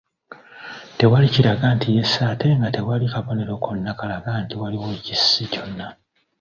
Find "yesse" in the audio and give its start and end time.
1.97-2.19